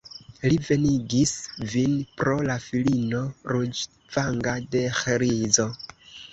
Li 0.51 0.55
venigis 0.69 1.33
vin 1.73 1.93
pro 2.23 2.33
la 2.49 2.57
filino 2.65 3.21
ruĝvanga 3.53 4.59
de 4.75 4.85
Ĥrizo. 4.99 5.71